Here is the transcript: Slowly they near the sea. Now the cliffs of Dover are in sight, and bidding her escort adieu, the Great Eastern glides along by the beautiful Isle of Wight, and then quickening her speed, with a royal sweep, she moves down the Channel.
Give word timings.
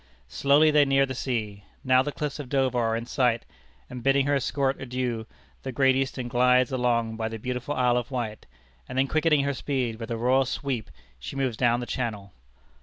Slowly 0.29 0.71
they 0.71 0.83
near 0.83 1.05
the 1.05 1.13
sea. 1.13 1.63
Now 1.83 2.01
the 2.01 2.11
cliffs 2.11 2.39
of 2.39 2.49
Dover 2.49 2.79
are 2.79 2.95
in 2.95 3.05
sight, 3.05 3.45
and 3.87 4.01
bidding 4.01 4.25
her 4.25 4.33
escort 4.33 4.81
adieu, 4.81 5.27
the 5.61 5.71
Great 5.71 5.95
Eastern 5.95 6.27
glides 6.27 6.71
along 6.71 7.17
by 7.17 7.29
the 7.29 7.37
beautiful 7.37 7.75
Isle 7.75 7.97
of 7.97 8.09
Wight, 8.09 8.47
and 8.89 8.97
then 8.97 9.07
quickening 9.07 9.43
her 9.43 9.53
speed, 9.53 9.99
with 9.99 10.09
a 10.09 10.17
royal 10.17 10.45
sweep, 10.45 10.89
she 11.19 11.35
moves 11.35 11.55
down 11.55 11.81
the 11.81 11.85
Channel. 11.85 12.33